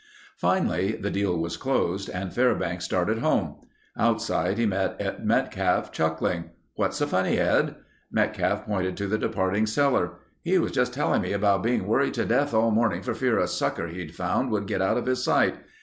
Finally 0.39 0.93
the 0.93 1.11
deal 1.11 1.37
was 1.37 1.57
closed 1.57 2.09
and 2.09 2.33
Fairbanks 2.33 2.83
started 2.83 3.19
home. 3.19 3.57
Outside, 3.95 4.57
he 4.57 4.65
met 4.65 4.95
Ed 4.99 5.23
Metcalf, 5.23 5.91
chuckling. 5.91 6.45
"What's 6.73 6.97
so 6.97 7.05
funny, 7.05 7.37
Ed?" 7.37 7.75
Metcalf 8.11 8.65
pointed 8.65 8.97
to 8.97 9.05
the 9.05 9.19
departing 9.19 9.67
seller. 9.67 10.13
"He 10.41 10.57
was 10.57 10.71
just 10.71 10.95
telling 10.95 11.21
me 11.21 11.33
about 11.33 11.61
being 11.61 11.85
worried 11.85 12.15
to 12.15 12.25
death 12.25 12.51
all 12.51 12.71
morning 12.71 13.03
for 13.03 13.13
fear 13.13 13.37
a 13.37 13.47
sucker 13.47 13.89
he'd 13.89 14.15
found 14.15 14.49
would 14.49 14.65
get 14.65 14.81
out 14.81 14.97
of 14.97 15.05
his 15.05 15.23
sight. 15.23 15.57